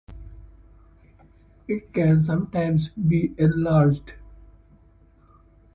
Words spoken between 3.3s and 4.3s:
enlarged.